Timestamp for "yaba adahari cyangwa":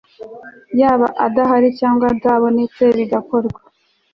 0.79-2.05